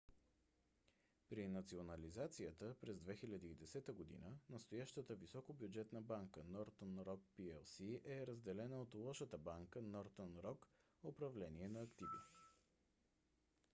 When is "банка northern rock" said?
6.01-7.21, 9.37-10.65